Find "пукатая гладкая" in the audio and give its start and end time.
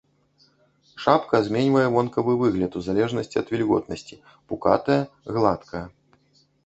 4.47-5.85